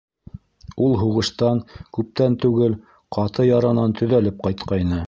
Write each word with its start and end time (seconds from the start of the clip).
Ул 0.85 0.95
һуғыштан 1.01 1.61
күптән 1.99 2.39
түгел 2.47 2.75
ҡаты 3.19 3.51
яранан 3.51 3.99
төҙәлеп 4.03 4.47
ҡайтҡайны. 4.49 4.99